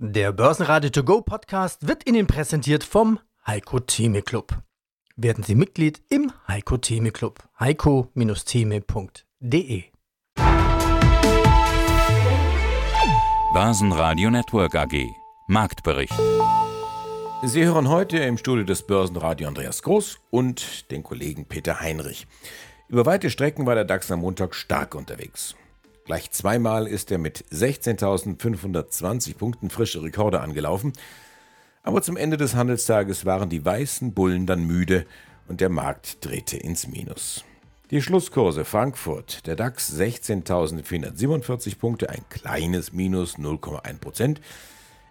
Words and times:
Der 0.00 0.30
Börsenradio 0.30 0.90
To 0.90 1.02
Go 1.02 1.22
Podcast 1.22 1.88
wird 1.88 2.08
Ihnen 2.08 2.28
präsentiert 2.28 2.84
vom 2.84 3.18
Heiko 3.44 3.80
Theme 3.80 4.22
Club. 4.22 4.56
Werden 5.16 5.42
Sie 5.42 5.56
Mitglied 5.56 6.00
im 6.08 6.30
Heiko 6.46 6.76
Theme 6.76 7.10
Club. 7.10 7.42
heiko-theme.de 7.58 9.82
Börsenradio 13.52 14.30
Network 14.30 14.76
AG 14.76 15.04
Marktbericht. 15.48 16.14
Sie 17.42 17.64
hören 17.64 17.88
heute 17.88 18.18
im 18.18 18.38
Studio 18.38 18.64
des 18.64 18.86
Börsenradio 18.86 19.48
Andreas 19.48 19.82
Groß 19.82 20.20
und 20.30 20.92
den 20.92 21.02
Kollegen 21.02 21.46
Peter 21.46 21.80
Heinrich. 21.80 22.28
Über 22.86 23.04
weite 23.04 23.30
Strecken 23.30 23.66
war 23.66 23.74
der 23.74 23.84
DAX 23.84 24.12
am 24.12 24.20
Montag 24.20 24.54
stark 24.54 24.94
unterwegs. 24.94 25.56
Gleich 26.08 26.30
zweimal 26.30 26.86
ist 26.86 27.10
er 27.10 27.18
mit 27.18 27.44
16.520 27.52 29.36
Punkten 29.36 29.68
frische 29.68 30.02
Rekorde 30.02 30.40
angelaufen. 30.40 30.94
Aber 31.82 32.00
zum 32.00 32.16
Ende 32.16 32.38
des 32.38 32.54
Handelstages 32.54 33.26
waren 33.26 33.50
die 33.50 33.62
weißen 33.62 34.14
Bullen 34.14 34.46
dann 34.46 34.64
müde 34.64 35.04
und 35.48 35.60
der 35.60 35.68
Markt 35.68 36.24
drehte 36.24 36.56
ins 36.56 36.88
Minus. 36.88 37.44
Die 37.90 38.00
Schlusskurse 38.00 38.64
Frankfurt, 38.64 39.46
der 39.46 39.54
DAX 39.54 39.92
16.447 39.92 41.76
Punkte, 41.76 42.08
ein 42.08 42.24
kleines 42.30 42.94
Minus 42.94 43.36
0,1 43.36 43.98
Prozent. 43.98 44.40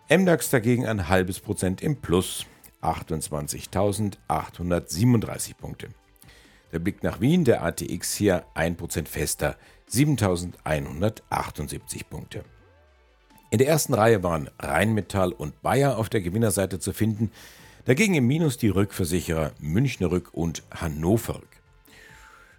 MDAX 0.09 0.49
dagegen 0.49 0.88
ein 0.88 1.09
halbes 1.09 1.39
Prozent 1.39 1.83
im 1.83 1.97
Plus, 1.97 2.47
28.837 2.81 5.55
Punkte. 5.55 5.89
Der 6.71 6.79
Blick 6.79 7.03
nach 7.03 7.21
Wien, 7.21 7.45
der 7.45 7.63
ATX 7.63 8.16
hier 8.16 8.45
1% 8.55 9.07
fester, 9.07 9.57
7178 9.87 12.09
Punkte. 12.09 12.43
In 13.49 13.59
der 13.59 13.67
ersten 13.67 13.93
Reihe 13.93 14.23
waren 14.23 14.49
Rheinmetall 14.59 15.31
und 15.31 15.61
Bayer 15.61 15.97
auf 15.97 16.09
der 16.09 16.19
Gewinnerseite 16.21 16.79
zu 16.79 16.91
finden, 16.91 17.31
dagegen 17.85 18.15
im 18.15 18.27
Minus 18.27 18.57
die 18.57 18.67
Rückversicherer 18.67 19.53
Münchner 19.59 20.11
Rück 20.11 20.33
und 20.33 20.63
Hannover 20.71 21.35
Rück. 21.35 21.61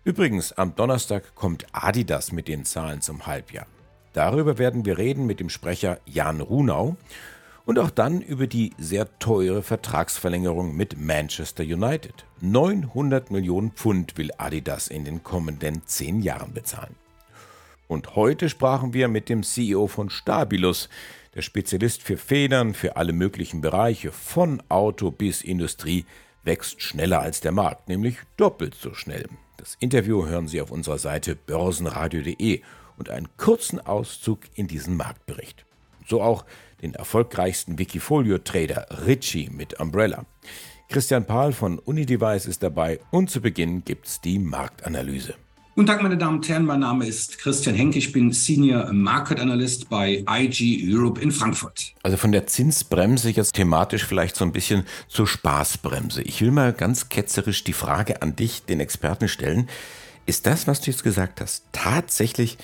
Übrigens, 0.04 0.54
am 0.54 0.74
Donnerstag 0.74 1.34
kommt 1.34 1.66
Adidas 1.72 2.32
mit 2.32 2.48
den 2.48 2.64
Zahlen 2.64 3.02
zum 3.02 3.26
Halbjahr. 3.26 3.66
Darüber 4.14 4.56
werden 4.56 4.86
wir 4.86 4.96
reden 4.96 5.26
mit 5.26 5.38
dem 5.38 5.50
Sprecher 5.50 6.00
Jan 6.06 6.40
Runau 6.40 6.96
und 7.66 7.78
auch 7.78 7.90
dann 7.90 8.22
über 8.22 8.46
die 8.46 8.72
sehr 8.78 9.18
teure 9.18 9.62
Vertragsverlängerung 9.62 10.74
mit 10.74 10.98
Manchester 10.98 11.62
United. 11.62 12.24
900 12.40 13.30
Millionen 13.30 13.72
Pfund 13.72 14.16
will 14.16 14.30
Adidas 14.38 14.88
in 14.88 15.04
den 15.04 15.22
kommenden 15.22 15.82
zehn 15.84 16.22
Jahren 16.22 16.54
bezahlen. 16.54 16.96
Und 17.89 18.14
heute 18.17 18.50
sprachen 18.50 18.92
wir 18.92 19.08
mit 19.08 19.31
dem 19.31 19.42
CEO 19.42 19.86
von 19.86 20.11
Stabilus, 20.11 20.91
der 21.34 21.42
Spezialist 21.42 22.03
für 22.03 22.19
Federn 22.19 22.75
für 22.75 22.97
alle 22.97 23.14
möglichen 23.14 23.62
Bereiche, 23.62 24.12
von 24.12 24.62
Auto 24.69 25.11
bis 25.11 25.42
Industrie, 25.42 26.05
wächst 26.44 26.83
schneller 26.83 27.20
als 27.20 27.41
der 27.41 27.53
Markt, 27.53 27.89
nämlich 27.89 28.16
doppelt 28.36 28.75
so 28.75 28.92
schnell. 28.94 29.27
Das 29.56 29.77
Interview 29.81 30.27
hören 30.27 30.48
Sie 30.48 30.61
auf 30.61 30.70
unserer 30.70 30.98
Seite 30.98 31.34
börsenradio.de 31.34 32.61
und 32.98 33.11
einen 33.11 33.28
kurzen 33.39 33.81
Auszug 33.81 34.41
in 34.55 34.66
diesen 34.66 34.97
Marktbericht. 34.97 35.64
So 36.06 36.22
auch 36.22 36.44
den 36.83 36.94
erfolgreichsten 36.94 37.78
Wikifolio-Trader 37.78 39.06
Ritchie 39.06 39.50
mit 39.50 39.81
Umbrella. 39.81 40.27
Christian 40.89 41.27
Pahl 41.27 41.53
von 41.53 41.78
Unidevice 41.78 42.47
ist 42.47 42.62
dabei 42.62 43.00
und 43.11 43.31
zu 43.31 43.41
Beginn 43.41 43.84
gibt's 43.84 44.20
die 44.20 44.39
Marktanalyse. 44.39 45.34
Guten 45.78 45.86
Tag, 45.86 46.02
meine 46.02 46.18
Damen 46.18 46.38
und 46.38 46.48
Herren. 46.48 46.64
Mein 46.64 46.80
Name 46.80 47.06
ist 47.06 47.38
Christian 47.38 47.76
Henke. 47.76 47.98
Ich 47.98 48.10
bin 48.10 48.32
Senior 48.32 48.92
Market 48.92 49.38
Analyst 49.38 49.88
bei 49.88 50.24
IG 50.28 50.84
Europe 50.92 51.20
in 51.20 51.30
Frankfurt. 51.30 51.92
Also 52.02 52.16
von 52.16 52.32
der 52.32 52.48
Zinsbremse 52.48 53.30
jetzt 53.30 53.54
thematisch 53.54 54.04
vielleicht 54.04 54.34
so 54.34 54.44
ein 54.44 54.50
bisschen 54.50 54.82
zur 55.06 55.28
Spaßbremse. 55.28 56.22
Ich 56.22 56.42
will 56.42 56.50
mal 56.50 56.72
ganz 56.72 57.08
ketzerisch 57.10 57.62
die 57.62 57.74
Frage 57.74 58.22
an 58.22 58.34
dich, 58.34 58.64
den 58.64 58.80
Experten, 58.80 59.28
stellen. 59.28 59.68
Ist 60.26 60.47
das, 60.47 60.66
was 60.66 60.80
du 60.80 60.91
jetzt 60.91 61.04
gesagt 61.04 61.41
hast, 61.41 61.62
tatsächlich 61.70 62.58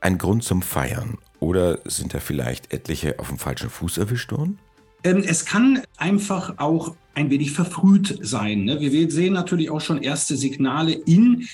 ein 0.00 0.16
Grund 0.16 0.44
zum 0.44 0.62
Feiern? 0.62 1.18
Oder 1.40 1.80
sind 1.86 2.14
da 2.14 2.20
vielleicht 2.20 2.72
etliche 2.72 3.18
auf 3.18 3.30
dem 3.30 3.38
falschen 3.38 3.68
Fuß 3.68 3.98
erwischt 3.98 4.30
worden? 4.30 4.60
Ähm, 5.02 5.24
es 5.26 5.44
kann 5.44 5.82
einfach 5.96 6.58
auch 6.58 6.94
ein 7.14 7.30
wenig 7.30 7.50
verfrüht 7.50 8.18
sein. 8.22 8.62
Ne? 8.62 8.78
Wir 8.80 9.10
sehen 9.10 9.32
natürlich 9.32 9.70
auch 9.70 9.80
schon 9.80 10.02
erste 10.02 10.36
Signale 10.36 10.92
in 10.92 11.48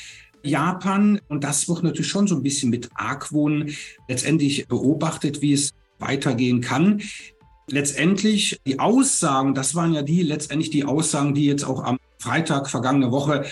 Japan 0.47 1.21
und 1.29 1.45
das 1.45 1.69
wird 1.69 1.83
natürlich 1.83 2.11
schon 2.11 2.27
so 2.27 2.37
ein 2.37 2.43
bisschen 2.43 2.71
mit 2.71 2.91
Argwohn 2.95 3.71
letztendlich 4.09 4.67
beobachtet, 4.69 5.43
wie 5.43 5.53
es 5.53 5.73
weitergehen 5.99 6.61
kann. 6.61 7.03
Letztendlich 7.69 8.61
die 8.67 8.79
Aussagen, 8.79 9.55
das 9.55 9.75
waren 9.75 9.93
ja 9.93 10.03
die 10.03 10.23
letztendlich 10.23 10.71
die 10.71 10.85
Aussagen, 10.85 11.35
die 11.35 11.47
jetzt 11.47 11.65
auch 11.65 11.83
am 11.83 11.99
Freitag 12.19 12.71
vergangene 12.71 13.11
Woche 13.11 13.45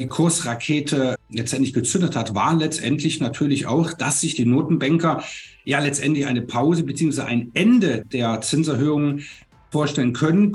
die 0.00 0.06
Kursrakete 0.06 1.16
letztendlich 1.28 1.74
gezündet 1.74 2.16
hat, 2.16 2.34
war 2.34 2.56
letztendlich 2.56 3.20
natürlich 3.20 3.66
auch, 3.66 3.92
dass 3.92 4.22
sich 4.22 4.34
die 4.34 4.46
Notenbanker 4.46 5.22
ja 5.64 5.78
letztendlich 5.78 6.26
eine 6.26 6.42
Pause 6.42 6.84
beziehungsweise 6.84 7.28
ein 7.28 7.50
Ende 7.52 8.04
der 8.10 8.40
Zinserhöhungen 8.40 9.26
vorstellen 9.70 10.12
können, 10.12 10.52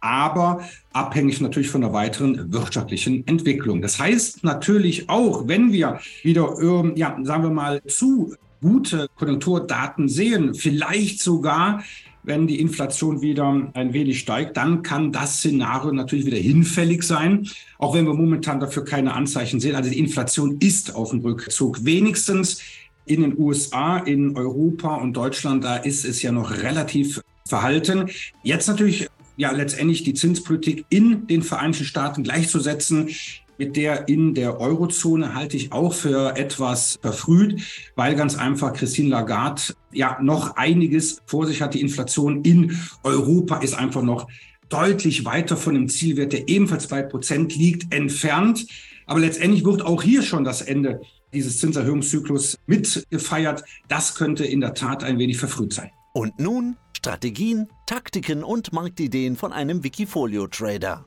aber 0.00 0.60
abhängig 0.92 1.40
natürlich 1.40 1.70
von 1.70 1.80
der 1.80 1.92
weiteren 1.92 2.52
wirtschaftlichen 2.52 3.26
Entwicklung. 3.26 3.82
Das 3.82 3.98
heißt 3.98 4.44
natürlich 4.44 5.08
auch, 5.08 5.48
wenn 5.48 5.72
wir 5.72 6.00
wieder, 6.22 6.56
ja, 6.94 7.16
sagen 7.22 7.42
wir 7.42 7.50
mal, 7.50 7.82
zu 7.86 8.34
gute 8.60 9.08
Konjunkturdaten 9.16 10.08
sehen, 10.08 10.54
vielleicht 10.54 11.20
sogar 11.20 11.82
wenn 12.24 12.46
die 12.46 12.60
Inflation 12.60 13.20
wieder 13.20 13.70
ein 13.74 13.92
wenig 13.92 14.20
steigt, 14.20 14.56
dann 14.56 14.82
kann 14.82 15.10
das 15.10 15.38
Szenario 15.38 15.92
natürlich 15.92 16.24
wieder 16.24 16.36
hinfällig 16.36 17.02
sein, 17.02 17.48
auch 17.78 17.94
wenn 17.94 18.06
wir 18.06 18.14
momentan 18.14 18.60
dafür 18.60 18.84
keine 18.84 19.14
Anzeichen 19.14 19.58
sehen. 19.58 19.74
Also 19.74 19.90
die 19.90 19.98
Inflation 19.98 20.58
ist 20.60 20.94
auf 20.94 21.10
dem 21.10 21.20
Rückzug. 21.20 21.84
Wenigstens 21.84 22.62
in 23.06 23.22
den 23.22 23.36
USA, 23.36 23.98
in 23.98 24.36
Europa 24.36 24.94
und 24.96 25.14
Deutschland, 25.14 25.64
da 25.64 25.76
ist 25.76 26.04
es 26.04 26.22
ja 26.22 26.30
noch 26.30 26.52
relativ 26.62 27.20
verhalten. 27.52 28.08
Jetzt 28.42 28.66
natürlich 28.66 29.08
ja 29.36 29.50
letztendlich 29.52 30.04
die 30.04 30.14
Zinspolitik 30.14 30.86
in 30.88 31.26
den 31.26 31.42
Vereinigten 31.42 31.84
Staaten 31.84 32.22
gleichzusetzen 32.22 33.10
mit 33.58 33.76
der 33.76 34.08
in 34.08 34.34
der 34.34 34.58
Eurozone 34.58 35.34
halte 35.34 35.56
ich 35.56 35.72
auch 35.72 35.92
für 35.92 36.36
etwas 36.36 36.98
verfrüht, 37.02 37.62
weil 37.94 38.14
ganz 38.16 38.36
einfach 38.36 38.72
Christine 38.72 39.10
Lagarde 39.10 39.74
ja 39.92 40.18
noch 40.22 40.56
einiges 40.56 41.20
vor 41.26 41.46
sich 41.46 41.60
hat. 41.60 41.74
Die 41.74 41.80
Inflation 41.80 42.42
in 42.42 42.76
Europa 43.04 43.58
ist 43.58 43.74
einfach 43.74 44.02
noch 44.02 44.26
deutlich 44.68 45.26
weiter 45.26 45.56
von 45.56 45.74
dem 45.74 45.88
Zielwert, 45.88 46.32
der 46.32 46.48
ebenfalls 46.48 46.86
bei 46.86 47.02
Prozent 47.02 47.54
liegt, 47.54 47.94
entfernt. 47.94 48.66
Aber 49.06 49.20
letztendlich 49.20 49.64
wird 49.64 49.82
auch 49.82 50.02
hier 50.02 50.22
schon 50.22 50.44
das 50.44 50.62
Ende 50.62 51.02
dieses 51.34 51.58
Zinserhöhungszyklus 51.58 52.58
mitgefeiert. 52.66 53.62
Das 53.86 54.14
könnte 54.14 54.44
in 54.44 54.60
der 54.60 54.74
Tat 54.74 55.04
ein 55.04 55.18
wenig 55.18 55.36
verfrüht 55.36 55.74
sein. 55.74 55.90
Und 56.14 56.38
nun 56.38 56.76
Strategien, 56.94 57.68
Taktiken 57.86 58.44
und 58.44 58.72
Marktideen 58.72 59.34
von 59.34 59.50
einem 59.50 59.82
Wikifolio-Trader. 59.82 61.06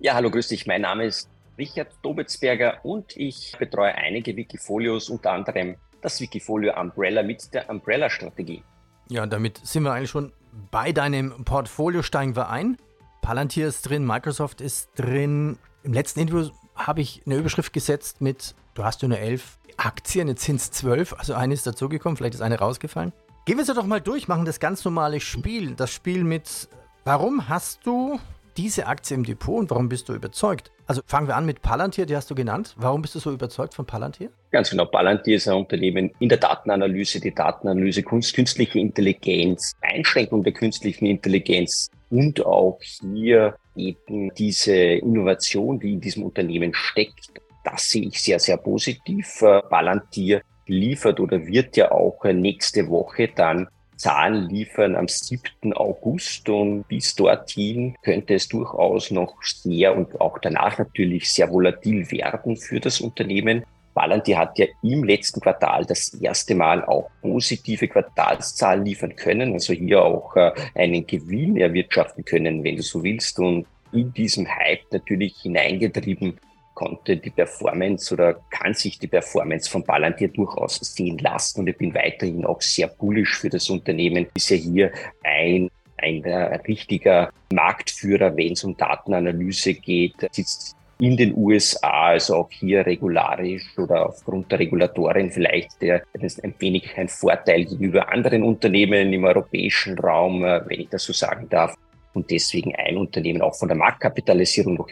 Ja, 0.00 0.14
hallo, 0.14 0.30
grüß 0.30 0.48
dich. 0.48 0.66
Mein 0.66 0.82
Name 0.82 1.06
ist 1.06 1.30
Richard 1.56 1.88
Dobitzberger 2.02 2.84
und 2.84 3.16
ich 3.16 3.56
betreue 3.58 3.94
einige 3.94 4.36
Wikifolios, 4.36 5.08
unter 5.08 5.32
anderem 5.32 5.76
das 6.02 6.20
Wikifolio 6.20 6.78
Umbrella 6.78 7.22
mit 7.22 7.52
der 7.54 7.70
Umbrella-Strategie. 7.70 8.62
Ja, 9.08 9.26
damit 9.26 9.66
sind 9.66 9.82
wir 9.84 9.92
eigentlich 9.92 10.10
schon 10.10 10.32
bei 10.70 10.92
deinem 10.92 11.44
Portfolio. 11.44 12.02
Steigen 12.02 12.36
wir 12.36 12.50
ein. 12.50 12.76
Palantir 13.22 13.66
ist 13.66 13.88
drin, 13.88 14.04
Microsoft 14.06 14.60
ist 14.60 14.90
drin. 14.94 15.58
Im 15.82 15.94
letzten 15.94 16.20
Interview 16.20 16.50
habe 16.74 17.00
ich 17.00 17.22
eine 17.24 17.36
Überschrift 17.36 17.72
gesetzt 17.72 18.20
mit, 18.20 18.54
du 18.74 18.84
hast 18.84 19.02
nur 19.02 19.18
11 19.18 19.58
Aktien, 19.78 20.28
eine 20.28 20.36
Zins 20.36 20.70
12, 20.70 21.14
also 21.14 21.32
eine 21.32 21.54
ist 21.54 21.66
dazugekommen, 21.66 22.18
vielleicht 22.18 22.34
ist 22.34 22.42
eine 22.42 22.58
rausgefallen. 22.58 23.14
Gehen 23.48 23.56
wir 23.56 23.62
es 23.62 23.74
doch 23.74 23.86
mal 23.86 24.02
durch, 24.02 24.28
machen 24.28 24.44
das 24.44 24.60
ganz 24.60 24.84
normale 24.84 25.20
Spiel. 25.20 25.74
Das 25.74 25.90
Spiel 25.90 26.22
mit, 26.22 26.68
warum 27.04 27.48
hast 27.48 27.80
du 27.86 28.20
diese 28.58 28.86
Aktie 28.86 29.16
im 29.16 29.24
Depot 29.24 29.58
und 29.58 29.70
warum 29.70 29.88
bist 29.88 30.10
du 30.10 30.12
überzeugt? 30.12 30.70
Also 30.86 31.00
fangen 31.06 31.28
wir 31.28 31.34
an 31.34 31.46
mit 31.46 31.62
Palantir, 31.62 32.04
die 32.04 32.14
hast 32.14 32.30
du 32.30 32.34
genannt. 32.34 32.74
Warum 32.76 33.00
bist 33.00 33.14
du 33.14 33.20
so 33.20 33.32
überzeugt 33.32 33.72
von 33.72 33.86
Palantir? 33.86 34.28
Ganz 34.50 34.68
genau. 34.68 34.84
Palantir 34.84 35.36
ist 35.36 35.48
ein 35.48 35.54
Unternehmen 35.54 36.10
in 36.18 36.28
der 36.28 36.36
Datenanalyse, 36.36 37.20
die 37.20 37.34
Datenanalyse, 37.34 38.02
Kunst, 38.02 38.34
künstliche 38.34 38.80
Intelligenz, 38.80 39.72
Einschränkung 39.80 40.42
der 40.42 40.52
künstlichen 40.52 41.06
Intelligenz 41.06 41.90
und 42.10 42.44
auch 42.44 42.78
hier 42.82 43.56
eben 43.76 44.30
diese 44.34 44.74
Innovation, 44.76 45.80
die 45.80 45.94
in 45.94 46.02
diesem 46.02 46.24
Unternehmen 46.24 46.74
steckt. 46.74 47.30
Das 47.64 47.88
sehe 47.88 48.08
ich 48.08 48.20
sehr, 48.20 48.40
sehr 48.40 48.58
positiv. 48.58 49.42
Palantir 49.70 50.42
liefert 50.68 51.20
oder 51.20 51.46
wird 51.46 51.76
ja 51.76 51.90
auch 51.90 52.24
nächste 52.24 52.88
Woche 52.88 53.28
dann 53.34 53.68
Zahlen 53.98 54.48
liefern 54.48 54.94
am 54.94 55.08
7. 55.08 55.72
August 55.74 56.48
und 56.48 56.86
bis 56.86 57.16
dorthin 57.16 57.96
könnte 58.02 58.34
es 58.34 58.46
durchaus 58.48 59.10
noch 59.10 59.34
sehr 59.42 59.96
und 59.96 60.20
auch 60.20 60.38
danach 60.38 60.78
natürlich 60.78 61.30
sehr 61.30 61.50
volatil 61.50 62.08
werden 62.12 62.56
für 62.56 62.78
das 62.78 63.00
Unternehmen. 63.00 63.64
Palantir 63.94 64.38
hat 64.38 64.56
ja 64.58 64.66
im 64.84 65.02
letzten 65.02 65.40
Quartal 65.40 65.84
das 65.84 66.14
erste 66.14 66.54
Mal 66.54 66.84
auch 66.84 67.10
positive 67.20 67.88
Quartalszahlen 67.88 68.84
liefern 68.84 69.16
können, 69.16 69.54
also 69.54 69.72
hier 69.72 70.04
auch 70.04 70.36
äh, 70.36 70.52
einen 70.76 71.04
Gewinn 71.04 71.56
erwirtschaften 71.56 72.24
können, 72.24 72.62
wenn 72.62 72.76
du 72.76 72.82
so 72.82 73.02
willst. 73.02 73.40
Und 73.40 73.66
in 73.90 74.12
diesem 74.12 74.46
Hype 74.46 74.92
natürlich 74.92 75.34
hineingetrieben 75.42 76.38
konnte 76.78 77.16
die 77.16 77.30
Performance 77.30 78.14
oder 78.14 78.34
kann 78.50 78.72
sich 78.72 79.00
die 79.00 79.08
Performance 79.08 79.68
von 79.68 79.82
Palantir 79.82 80.28
durchaus 80.28 80.76
sehen 80.76 81.18
lassen. 81.18 81.60
Und 81.60 81.66
ich 81.66 81.76
bin 81.76 81.92
weiterhin 81.92 82.44
auch 82.44 82.62
sehr 82.62 82.86
bullisch 82.86 83.36
für 83.36 83.50
das 83.50 83.68
Unternehmen. 83.68 84.28
Ist 84.36 84.50
ja 84.50 84.56
hier 84.56 84.92
ein 85.24 85.68
ein 86.00 86.22
richtiger 86.68 87.30
Marktführer, 87.52 88.36
wenn 88.36 88.52
es 88.52 88.62
um 88.62 88.76
Datenanalyse 88.76 89.74
geht, 89.74 90.14
sitzt 90.30 90.76
in 91.00 91.16
den 91.16 91.34
USA, 91.36 92.10
also 92.10 92.36
auch 92.36 92.50
hier 92.52 92.86
regularisch 92.86 93.76
oder 93.76 94.06
aufgrund 94.06 94.52
der 94.52 94.60
Regulatorien 94.60 95.32
vielleicht 95.32 95.82
der, 95.82 96.04
ein 96.14 96.54
wenig 96.60 96.96
ein 96.96 97.08
Vorteil 97.08 97.64
gegenüber 97.64 98.12
anderen 98.12 98.44
Unternehmen 98.44 99.12
im 99.12 99.24
europäischen 99.24 99.98
Raum, 99.98 100.44
äh, 100.44 100.60
wenn 100.66 100.82
ich 100.82 100.88
das 100.88 101.02
so 101.02 101.12
sagen 101.12 101.48
darf. 101.48 101.74
Und 102.14 102.30
deswegen 102.30 102.76
ein 102.76 102.96
Unternehmen 102.96 103.42
auch 103.42 103.56
von 103.56 103.68
der 103.68 103.76
Marktkapitalisierung 103.76 104.74
noch 104.74 104.88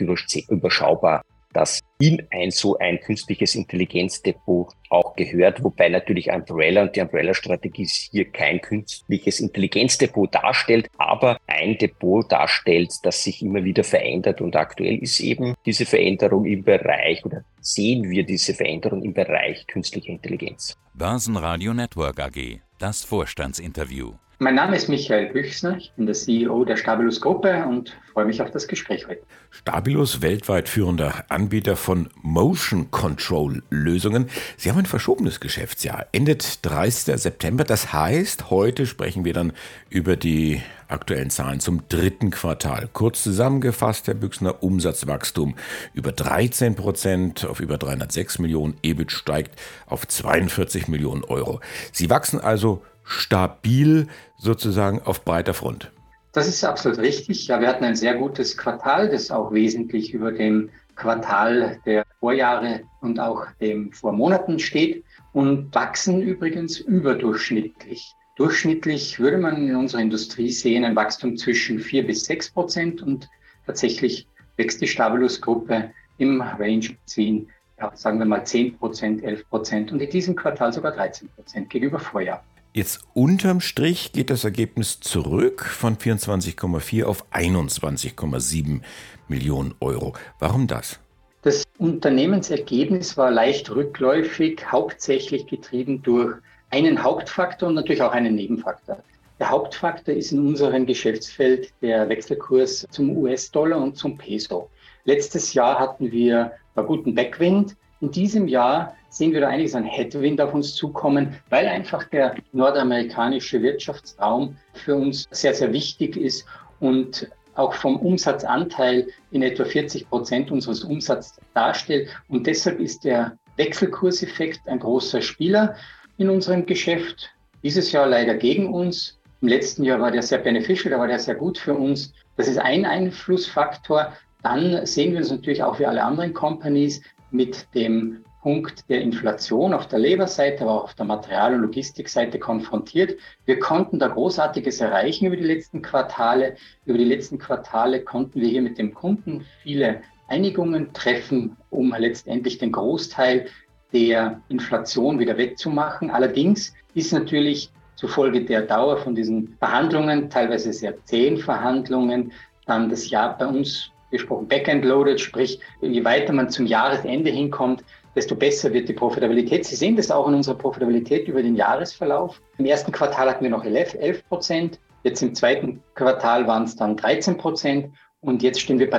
überschaubar 0.48 1.22
das 1.56 1.80
in 1.98 2.22
ein 2.30 2.50
so 2.50 2.76
ein 2.76 3.00
künstliches 3.00 3.54
Intelligenzdepot 3.54 4.74
auch 4.90 5.16
gehört, 5.16 5.64
wobei 5.64 5.88
natürlich 5.88 6.30
Umbrella 6.30 6.82
und 6.82 6.94
die 6.94 7.00
Umbrella-Strategie 7.00 7.88
hier 8.10 8.30
kein 8.30 8.60
künstliches 8.60 9.40
Intelligenzdepot 9.40 10.34
darstellt, 10.34 10.88
aber 10.98 11.38
ein 11.46 11.78
Depot 11.78 12.30
darstellt, 12.30 12.92
das 13.02 13.24
sich 13.24 13.42
immer 13.42 13.64
wieder 13.64 13.82
verändert 13.82 14.40
und 14.40 14.54
aktuell 14.54 14.98
ist 14.98 15.18
eben 15.20 15.54
diese 15.64 15.86
Veränderung 15.86 16.44
im 16.44 16.62
Bereich 16.62 17.24
oder 17.24 17.42
sehen 17.60 18.08
wir 18.10 18.24
diese 18.24 18.54
Veränderung 18.54 19.02
im 19.02 19.14
Bereich 19.14 19.66
künstlicher 19.66 20.10
Intelligenz. 20.10 20.76
Börsenradio 20.94 21.72
Network 21.72 22.20
AG, 22.20 22.60
das 22.78 23.02
Vorstandsinterview. 23.02 24.12
Mein 24.38 24.54
Name 24.54 24.76
ist 24.76 24.90
Michael 24.90 25.32
Büchsner, 25.32 25.78
ich 25.78 25.92
bin 25.96 26.04
der 26.04 26.14
CEO 26.14 26.66
der 26.66 26.76
Stabilus 26.76 27.22
Gruppe 27.22 27.64
und 27.64 27.96
freue 28.12 28.26
mich 28.26 28.42
auf 28.42 28.50
das 28.50 28.68
Gespräch 28.68 29.08
heute. 29.08 29.22
Stabilus, 29.48 30.20
weltweit 30.20 30.68
führender 30.68 31.24
Anbieter 31.30 31.74
von 31.74 32.10
Motion 32.20 32.90
Control 32.90 33.62
Lösungen. 33.70 34.28
Sie 34.58 34.68
haben 34.68 34.76
ein 34.76 34.84
verschobenes 34.84 35.40
Geschäftsjahr, 35.40 36.04
endet 36.12 36.66
30. 36.66 37.16
September. 37.16 37.64
Das 37.64 37.94
heißt, 37.94 38.50
heute 38.50 38.84
sprechen 38.84 39.24
wir 39.24 39.32
dann 39.32 39.54
über 39.88 40.16
die 40.16 40.60
aktuellen 40.88 41.30
Zahlen 41.30 41.60
zum 41.60 41.88
dritten 41.88 42.30
Quartal. 42.30 42.90
Kurz 42.92 43.22
zusammengefasst, 43.22 44.06
Herr 44.06 44.14
Büchsner, 44.14 44.62
Umsatzwachstum 44.62 45.54
über 45.94 46.12
13 46.12 46.74
Prozent 46.74 47.46
auf 47.46 47.60
über 47.60 47.78
306 47.78 48.38
Millionen, 48.40 48.76
EBIT 48.82 49.12
steigt 49.12 49.58
auf 49.86 50.06
42 50.06 50.88
Millionen 50.88 51.24
Euro. 51.24 51.60
Sie 51.90 52.10
wachsen 52.10 52.38
also 52.38 52.82
stabil 53.06 54.08
sozusagen 54.36 55.00
auf 55.02 55.24
breiter 55.24 55.54
Front. 55.54 55.92
Das 56.32 56.48
ist 56.48 56.62
absolut 56.64 56.98
richtig. 56.98 57.46
Ja, 57.46 57.60
wir 57.60 57.68
hatten 57.68 57.84
ein 57.84 57.96
sehr 57.96 58.14
gutes 58.14 58.58
Quartal, 58.58 59.08
das 59.08 59.30
auch 59.30 59.52
wesentlich 59.52 60.12
über 60.12 60.32
dem 60.32 60.68
Quartal 60.94 61.80
der 61.86 62.04
Vorjahre 62.20 62.82
und 63.00 63.20
auch 63.20 63.46
dem 63.60 63.92
Vormonaten 63.92 64.58
steht 64.58 65.04
und 65.32 65.74
wachsen 65.74 66.20
übrigens 66.20 66.78
überdurchschnittlich. 66.78 68.12
Durchschnittlich 68.36 69.18
würde 69.18 69.38
man 69.38 69.68
in 69.68 69.76
unserer 69.76 70.02
Industrie 70.02 70.50
sehen 70.50 70.84
ein 70.84 70.96
Wachstum 70.96 71.38
zwischen 71.38 71.78
4 71.78 72.06
bis 72.06 72.24
6 72.26 72.50
Prozent 72.50 73.02
und 73.02 73.30
tatsächlich 73.64 74.28
wächst 74.56 74.82
die 74.82 74.88
Stabilus-Gruppe 74.88 75.90
im 76.18 76.42
Range 76.42 76.88
zwischen, 77.06 77.48
ja, 77.78 77.92
sagen 77.94 78.18
wir 78.18 78.26
mal 78.26 78.44
10 78.44 78.76
Prozent, 78.76 79.22
11 79.22 79.48
Prozent 79.48 79.92
und 79.92 80.00
in 80.00 80.10
diesem 80.10 80.36
Quartal 80.36 80.72
sogar 80.72 80.92
13 80.92 81.28
Prozent 81.28 81.70
gegenüber 81.70 81.98
Vorjahr. 81.98 82.44
Jetzt 82.76 83.00
unterm 83.14 83.62
Strich 83.62 84.12
geht 84.12 84.28
das 84.28 84.44
Ergebnis 84.44 85.00
zurück 85.00 85.64
von 85.64 85.96
24,4 85.96 87.04
auf 87.04 87.24
21,7 87.32 88.82
Millionen 89.28 89.74
Euro. 89.80 90.12
Warum 90.40 90.66
das? 90.66 91.00
Das 91.40 91.64
Unternehmensergebnis 91.78 93.16
war 93.16 93.30
leicht 93.30 93.70
rückläufig, 93.70 94.60
hauptsächlich 94.70 95.46
getrieben 95.46 96.02
durch 96.02 96.34
einen 96.68 97.02
Hauptfaktor 97.02 97.70
und 97.70 97.76
natürlich 97.76 98.02
auch 98.02 98.12
einen 98.12 98.34
Nebenfaktor. 98.34 99.02
Der 99.38 99.48
Hauptfaktor 99.48 100.14
ist 100.14 100.32
in 100.32 100.46
unserem 100.46 100.84
Geschäftsfeld 100.84 101.72
der 101.80 102.06
Wechselkurs 102.10 102.86
zum 102.90 103.16
US-Dollar 103.16 103.80
und 103.80 103.96
zum 103.96 104.18
Peso. 104.18 104.68
Letztes 105.06 105.54
Jahr 105.54 105.78
hatten 105.78 106.12
wir 106.12 106.52
einen 106.74 106.86
guten 106.86 107.14
Backwind. 107.14 107.74
In 108.00 108.10
diesem 108.10 108.46
Jahr 108.46 108.94
sehen 109.08 109.32
wir 109.32 109.40
da 109.40 109.48
einiges 109.48 109.74
an 109.74 109.84
Headwind 109.84 110.40
auf 110.40 110.52
uns 110.52 110.74
zukommen, 110.74 111.34
weil 111.48 111.66
einfach 111.66 112.04
der 112.04 112.34
nordamerikanische 112.52 113.62
Wirtschaftsraum 113.62 114.56
für 114.74 114.94
uns 114.94 115.26
sehr, 115.30 115.54
sehr 115.54 115.72
wichtig 115.72 116.16
ist 116.16 116.44
und 116.80 117.30
auch 117.54 117.72
vom 117.72 117.96
Umsatzanteil 117.96 119.08
in 119.30 119.42
etwa 119.42 119.64
40 119.64 120.10
Prozent 120.10 120.50
unseres 120.50 120.84
Umsatzes 120.84 121.40
darstellt. 121.54 122.10
Und 122.28 122.46
deshalb 122.46 122.80
ist 122.80 123.04
der 123.04 123.38
Wechselkurseffekt 123.56 124.68
ein 124.68 124.78
großer 124.78 125.22
Spieler 125.22 125.74
in 126.18 126.28
unserem 126.28 126.66
Geschäft. 126.66 127.30
Dieses 127.62 127.92
Jahr 127.92 128.06
leider 128.06 128.34
gegen 128.34 128.74
uns. 128.74 129.18
Im 129.40 129.48
letzten 129.48 129.84
Jahr 129.84 130.00
war 130.00 130.10
der 130.10 130.22
sehr 130.22 130.38
beneficial, 130.38 130.90
da 130.90 130.98
war 130.98 131.08
der 131.08 131.18
sehr 131.18 131.34
gut 131.34 131.56
für 131.56 131.74
uns. 131.74 132.12
Das 132.36 132.46
ist 132.46 132.58
ein 132.58 132.84
Einflussfaktor. 132.84 134.12
Dann 134.42 134.84
sehen 134.84 135.12
wir 135.12 135.18
uns 135.18 135.30
natürlich 135.30 135.62
auch 135.62 135.78
wie 135.78 135.86
alle 135.86 136.02
anderen 136.02 136.34
Companies 136.34 137.02
mit 137.30 137.66
dem 137.74 138.24
Punkt 138.42 138.88
der 138.88 139.00
Inflation 139.00 139.74
auf 139.74 139.88
der 139.88 139.98
Leberseite, 139.98 140.62
aber 140.62 140.74
auch 140.74 140.84
auf 140.84 140.94
der 140.94 141.04
Material- 141.04 141.54
und 141.54 141.62
Logistikseite 141.62 142.38
konfrontiert. 142.38 143.18
Wir 143.44 143.58
konnten 143.58 143.98
da 143.98 144.06
Großartiges 144.06 144.80
erreichen 144.80 145.26
über 145.26 145.36
die 145.36 145.42
letzten 145.42 145.82
Quartale. 145.82 146.54
Über 146.84 146.96
die 146.96 147.04
letzten 147.04 147.38
Quartale 147.38 148.02
konnten 148.02 148.40
wir 148.40 148.48
hier 148.48 148.62
mit 148.62 148.78
dem 148.78 148.94
Kunden 148.94 149.44
viele 149.62 150.02
Einigungen 150.28 150.92
treffen, 150.92 151.56
um 151.70 151.92
letztendlich 151.98 152.58
den 152.58 152.70
Großteil 152.70 153.46
der 153.92 154.40
Inflation 154.48 155.18
wieder 155.18 155.38
wettzumachen. 155.38 156.10
Allerdings 156.10 156.72
ist 156.94 157.12
natürlich 157.12 157.72
zufolge 157.96 158.44
der 158.44 158.62
Dauer 158.62 158.98
von 158.98 159.14
diesen 159.14 159.56
Verhandlungen, 159.58 160.30
teilweise 160.30 160.72
sehr 160.72 161.02
zähen 161.04 161.38
Verhandlungen, 161.38 162.32
dann 162.66 162.90
das 162.90 163.10
Jahr 163.10 163.36
bei 163.36 163.46
uns 163.46 163.90
gesprochen 164.16 164.48
backend-loaded, 164.48 165.20
sprich, 165.20 165.60
je 165.80 166.04
weiter 166.04 166.32
man 166.32 166.50
zum 166.50 166.66
Jahresende 166.66 167.30
hinkommt, 167.30 167.84
desto 168.14 168.34
besser 168.34 168.72
wird 168.72 168.88
die 168.88 168.94
Profitabilität. 168.94 169.64
Sie 169.64 169.76
sehen 169.76 169.96
das 169.96 170.10
auch 170.10 170.26
in 170.28 170.34
unserer 170.34 170.56
Profitabilität 170.56 171.28
über 171.28 171.42
den 171.42 171.54
Jahresverlauf. 171.54 172.40
Im 172.58 172.66
ersten 172.66 172.92
Quartal 172.92 173.28
hatten 173.28 173.44
wir 173.44 173.50
noch 173.50 173.64
11 173.64 174.28
Prozent, 174.28 174.80
jetzt 175.04 175.22
im 175.22 175.34
zweiten 175.34 175.82
Quartal 175.94 176.46
waren 176.46 176.64
es 176.64 176.76
dann 176.76 176.96
13 176.96 177.36
Prozent 177.36 177.94
und 178.20 178.42
jetzt 178.42 178.60
stehen 178.60 178.78
wir 178.78 178.90
bei 178.90 178.98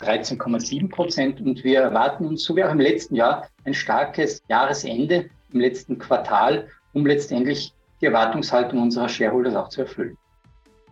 13,7 0.00 0.88
Prozent 0.88 1.40
und 1.40 1.62
wir 1.64 1.80
erwarten 1.80 2.26
uns, 2.26 2.44
so 2.44 2.56
wie 2.56 2.64
auch 2.64 2.72
im 2.72 2.80
letzten 2.80 3.14
Jahr, 3.16 3.48
ein 3.64 3.74
starkes 3.74 4.42
Jahresende 4.48 5.30
im 5.52 5.60
letzten 5.60 5.98
Quartal, 5.98 6.68
um 6.92 7.06
letztendlich 7.06 7.72
die 8.00 8.06
Erwartungshaltung 8.06 8.80
unserer 8.80 9.08
Shareholders 9.08 9.54
auch 9.54 9.68
zu 9.68 9.82
erfüllen. 9.82 10.16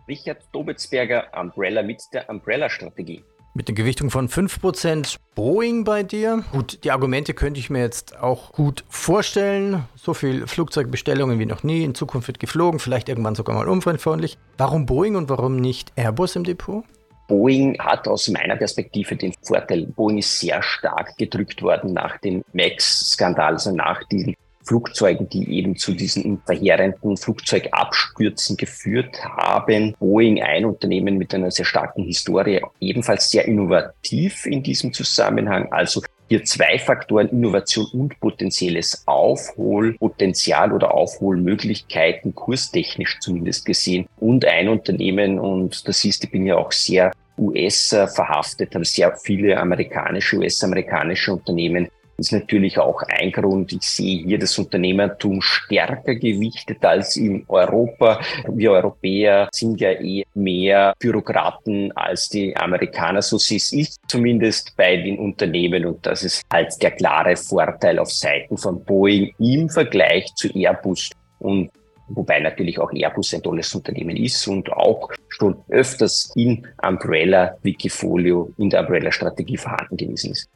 Richard 0.07 0.41
Dobitzberger, 0.51 1.27
Umbrella 1.39 1.83
mit 1.83 2.01
der 2.13 2.29
Umbrella-Strategie. 2.29 3.23
Mit 3.55 3.67
der 3.67 3.75
Gewichtung 3.75 4.09
von 4.11 4.29
5% 4.29 5.17
Boeing 5.35 5.83
bei 5.83 6.03
dir. 6.03 6.43
Gut, 6.51 6.83
die 6.83 6.91
Argumente 6.91 7.33
könnte 7.33 7.59
ich 7.59 7.69
mir 7.69 7.79
jetzt 7.79 8.17
auch 8.17 8.51
gut 8.51 8.85
vorstellen. 8.89 9.85
So 9.95 10.13
viel 10.13 10.47
Flugzeugbestellungen 10.47 11.39
wie 11.39 11.45
noch 11.45 11.63
nie. 11.63 11.83
In 11.83 11.95
Zukunft 11.95 12.27
wird 12.27 12.39
geflogen, 12.39 12.79
vielleicht 12.79 13.09
irgendwann 13.09 13.35
sogar 13.35 13.55
mal 13.55 13.67
umweltfreundlich. 13.67 14.37
Warum 14.57 14.85
Boeing 14.85 15.15
und 15.15 15.29
warum 15.29 15.55
nicht 15.57 15.91
Airbus 15.95 16.35
im 16.35 16.43
Depot? 16.43 16.85
Boeing 17.29 17.79
hat 17.79 18.07
aus 18.07 18.27
meiner 18.27 18.57
Perspektive 18.57 19.15
den 19.15 19.33
Vorteil, 19.41 19.85
Boeing 19.85 20.17
ist 20.17 20.39
sehr 20.39 20.61
stark 20.61 21.15
gedrückt 21.17 21.61
worden 21.61 21.93
nach 21.93 22.17
dem 22.17 22.43
MAX-Skandal, 22.51 23.53
also 23.53 23.71
nach 23.71 24.03
diesen 24.05 24.35
Flugzeugen, 24.65 25.29
die 25.29 25.49
eben 25.57 25.77
zu 25.77 25.93
diesen 25.93 26.41
verheerenden 26.45 27.17
Flugzeugabstürzen 27.17 28.57
geführt 28.57 29.23
haben. 29.23 29.95
Boeing, 29.99 30.41
ein 30.41 30.65
Unternehmen 30.65 31.17
mit 31.17 31.33
einer 31.33 31.51
sehr 31.51 31.65
starken 31.65 32.03
Historie, 32.03 32.61
ebenfalls 32.79 33.31
sehr 33.31 33.45
innovativ 33.45 34.45
in 34.45 34.61
diesem 34.61 34.91
Zusammenhang. 34.91 35.71
Also 35.71 36.01
hier 36.29 36.45
zwei 36.45 36.77
Faktoren, 36.79 37.29
Innovation 37.29 37.87
und 37.91 38.19
potenzielles 38.19 39.03
Aufholpotenzial 39.07 40.71
oder 40.71 40.93
Aufholmöglichkeiten, 40.93 42.35
kurstechnisch 42.35 43.19
zumindest 43.19 43.65
gesehen. 43.65 44.07
Und 44.17 44.45
ein 44.45 44.69
Unternehmen, 44.69 45.39
und 45.39 45.87
das 45.87 46.05
ist, 46.05 46.23
ich 46.23 46.31
bin 46.31 46.45
ja 46.45 46.55
auch 46.55 46.71
sehr 46.71 47.11
US 47.37 47.89
verhaftet, 47.89 48.75
haben 48.75 48.83
sehr 48.83 49.15
viele 49.17 49.57
amerikanische, 49.57 50.37
US-amerikanische 50.37 51.33
Unternehmen 51.33 51.89
ist 52.19 52.31
natürlich 52.31 52.77
auch 52.77 53.01
ein 53.07 53.31
Grund. 53.31 53.71
Ich 53.73 53.83
sehe 53.83 54.23
hier 54.23 54.39
das 54.39 54.57
Unternehmertum 54.57 55.41
stärker 55.41 56.15
gewichtet 56.15 56.83
als 56.83 57.15
in 57.15 57.45
Europa. 57.47 58.19
Wir 58.47 58.71
Europäer 58.71 59.49
sind 59.51 59.79
ja 59.79 59.91
eh 59.91 60.25
mehr 60.33 60.93
Bürokraten 60.99 61.91
als 61.93 62.29
die 62.29 62.55
Amerikaner. 62.55 63.21
So 63.21 63.37
sehe 63.37 63.57
ich 63.57 63.95
zumindest 64.07 64.75
bei 64.75 64.97
den 64.97 65.17
Unternehmen. 65.17 65.85
Und 65.85 66.05
das 66.05 66.23
ist 66.23 66.43
halt 66.51 66.73
der 66.81 66.91
klare 66.91 67.35
Vorteil 67.35 67.99
auf 67.99 68.11
Seiten 68.11 68.57
von 68.57 68.83
Boeing 68.83 69.33
im 69.39 69.69
Vergleich 69.69 70.33
zu 70.35 70.49
Airbus. 70.53 71.09
Und 71.39 71.71
wobei 72.09 72.39
natürlich 72.39 72.79
auch 72.79 72.91
Airbus 72.91 73.33
ein 73.33 73.43
tolles 73.43 73.73
Unternehmen 73.73 74.17
ist 74.17 74.47
und 74.47 74.71
auch 74.71 75.09
schon 75.29 75.55
öfters 75.69 76.31
in 76.35 76.67
Umbrella 76.85 77.57
Wikifolio 77.61 78.51
in 78.57 78.69
der 78.69 78.81
Umbrella 78.81 79.11
Strategie 79.11 79.57
vorhanden 79.57 79.97
gewesen 79.97 80.31
ist. 80.31 80.49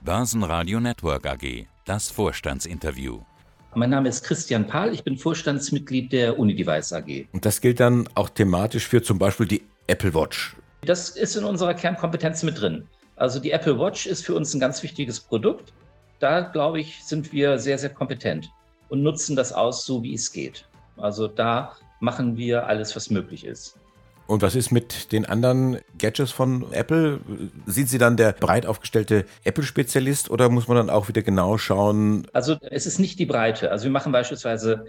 Börsenradio 0.00 0.78
Network 0.78 1.26
AG, 1.26 1.66
das 1.84 2.08
Vorstandsinterview. 2.10 3.20
Mein 3.74 3.90
Name 3.90 4.08
ist 4.08 4.24
Christian 4.24 4.66
Pahl, 4.66 4.94
ich 4.94 5.02
bin 5.02 5.18
Vorstandsmitglied 5.18 6.12
der 6.12 6.38
Unidevice 6.38 6.92
AG. 6.92 7.26
Und 7.32 7.44
das 7.44 7.60
gilt 7.60 7.80
dann 7.80 8.08
auch 8.14 8.28
thematisch 8.28 8.86
für 8.86 9.02
zum 9.02 9.18
Beispiel 9.18 9.46
die 9.46 9.62
Apple 9.88 10.14
Watch. 10.14 10.56
Das 10.82 11.10
ist 11.10 11.36
in 11.36 11.44
unserer 11.44 11.74
Kernkompetenz 11.74 12.44
mit 12.44 12.60
drin. 12.60 12.86
Also 13.16 13.40
die 13.40 13.50
Apple 13.50 13.78
Watch 13.78 14.06
ist 14.06 14.24
für 14.24 14.34
uns 14.34 14.54
ein 14.54 14.60
ganz 14.60 14.82
wichtiges 14.84 15.18
Produkt. 15.18 15.72
Da, 16.20 16.40
glaube 16.40 16.78
ich, 16.78 17.04
sind 17.04 17.32
wir 17.32 17.58
sehr, 17.58 17.76
sehr 17.76 17.90
kompetent 17.90 18.48
und 18.88 19.02
nutzen 19.02 19.34
das 19.34 19.52
aus, 19.52 19.84
so 19.84 20.02
wie 20.04 20.14
es 20.14 20.32
geht. 20.32 20.68
Also 20.96 21.26
da 21.26 21.76
machen 21.98 22.36
wir 22.36 22.68
alles, 22.68 22.94
was 22.94 23.10
möglich 23.10 23.44
ist. 23.44 23.78
Und 24.28 24.42
was 24.42 24.54
ist 24.54 24.70
mit 24.70 25.10
den 25.10 25.24
anderen 25.24 25.78
Gadgets 25.96 26.32
von 26.32 26.70
Apple? 26.72 27.20
Sind 27.64 27.88
Sie 27.88 27.96
dann 27.96 28.18
der 28.18 28.32
breit 28.32 28.66
aufgestellte 28.66 29.24
Apple-Spezialist 29.44 30.30
oder 30.30 30.50
muss 30.50 30.68
man 30.68 30.76
dann 30.76 30.90
auch 30.90 31.08
wieder 31.08 31.22
genau 31.22 31.56
schauen? 31.56 32.26
Also 32.34 32.56
es 32.60 32.84
ist 32.84 32.98
nicht 32.98 33.18
die 33.18 33.24
Breite. 33.24 33.70
Also 33.70 33.84
wir 33.84 33.90
machen 33.90 34.12
beispielsweise 34.12 34.84